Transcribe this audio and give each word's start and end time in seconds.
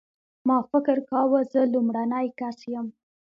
ما 0.47 0.57
فکر 0.71 0.97
کاوه 1.09 1.39
زه 1.51 1.61
لومړنی 1.73 2.27
کس 2.39 2.57
یم. 2.73 2.87